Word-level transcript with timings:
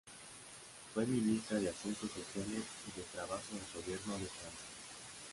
Fue 0.95 1.05
ministra 1.05 1.59
de 1.59 1.69
Asuntos 1.69 2.09
Sociales 2.09 2.63
y 2.89 2.97
de 2.99 3.05
Trabajo 3.13 3.43
del 3.51 3.83
gobierno 3.83 4.13
de 4.15 4.25
Francia. 4.25 4.65